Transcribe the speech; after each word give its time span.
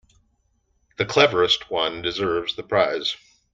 The 0.97 1.05
cleverest 1.05 1.69
one 1.69 2.01
deserves 2.01 2.55
the 2.55 2.63
prize. 2.63 3.15